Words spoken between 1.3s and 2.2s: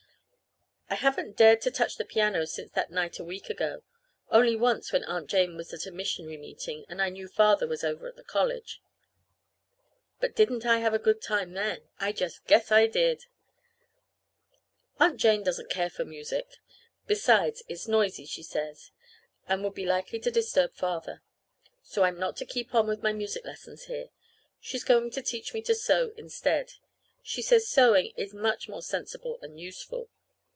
dared to touch the